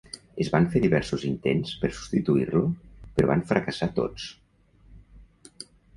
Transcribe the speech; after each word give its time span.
Es 0.43 0.47
van 0.53 0.63
fer 0.75 0.79
diversos 0.85 1.25
intents 1.27 1.75
per 1.83 1.91
substituir-lo, 1.97 2.63
però 3.19 3.29
van 3.33 3.45
fracassar 3.53 3.89
tots. 4.03 4.27